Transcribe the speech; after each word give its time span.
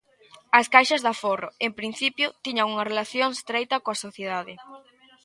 As 0.59 0.67
caixas 0.73 1.01
de 1.03 1.11
aforro, 1.13 1.49
en 1.65 1.71
principio, 1.79 2.27
tiñan 2.45 2.69
unha 2.73 2.87
relación 2.91 3.29
estreita 3.33 3.81
coa 3.83 4.01
sociedade. 4.05 4.53